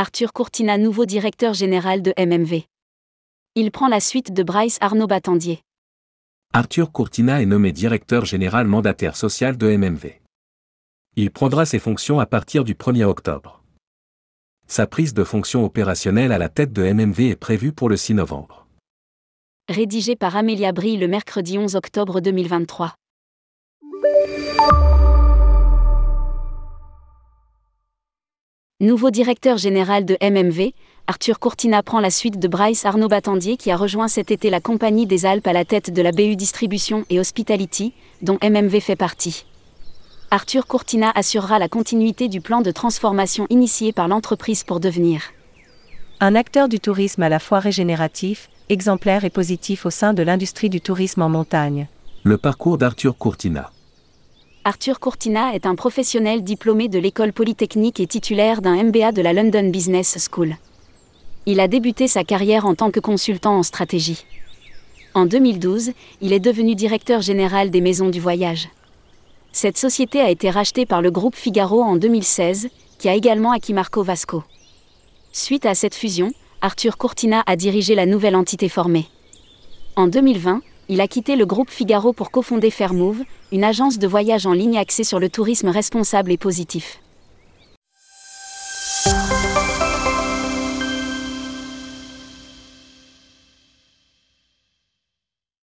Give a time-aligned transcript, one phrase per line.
[0.00, 2.66] Arthur Courtina, nouveau directeur général de MMV.
[3.56, 5.60] Il prend la suite de Bryce Arnaud Battendier.
[6.52, 10.20] Arthur Courtina est nommé directeur général mandataire social de MMV.
[11.16, 13.64] Il prendra ses fonctions à partir du 1er octobre.
[14.68, 18.14] Sa prise de fonction opérationnelle à la tête de MMV est prévue pour le 6
[18.14, 18.68] novembre.
[19.68, 22.94] Rédigé par Amélia Brie le mercredi 11 octobre 2023.
[28.80, 30.72] Nouveau directeur général de MMV,
[31.08, 34.60] Arthur Courtina prend la suite de Bryce Arnaud Battendier qui a rejoint cet été la
[34.60, 38.94] Compagnie des Alpes à la tête de la BU Distribution et Hospitality, dont MMV fait
[38.94, 39.46] partie.
[40.30, 45.22] Arthur Courtina assurera la continuité du plan de transformation initié par l'entreprise pour devenir
[46.20, 50.70] un acteur du tourisme à la fois régénératif, exemplaire et positif au sein de l'industrie
[50.70, 51.88] du tourisme en montagne.
[52.22, 53.72] Le parcours d'Arthur Courtina.
[54.68, 59.32] Arthur Courtina est un professionnel diplômé de l'école polytechnique et titulaire d'un MBA de la
[59.32, 60.56] London Business School.
[61.46, 64.26] Il a débuté sa carrière en tant que consultant en stratégie.
[65.14, 68.68] En 2012, il est devenu directeur général des Maisons du Voyage.
[69.52, 73.72] Cette société a été rachetée par le groupe Figaro en 2016, qui a également acquis
[73.72, 74.44] Marco Vasco.
[75.32, 79.06] Suite à cette fusion, Arthur Courtina a dirigé la nouvelle entité formée.
[79.96, 83.22] En 2020, il a quitté le groupe Figaro pour cofonder Fairmove,
[83.52, 87.00] une agence de voyage en ligne axée sur le tourisme responsable et positif.